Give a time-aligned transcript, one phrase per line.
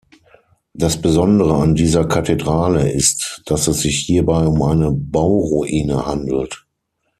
[0.73, 6.65] Das Besondere an dieser Kathedrale ist, dass es sich hierbei um eine Bauruine handelt.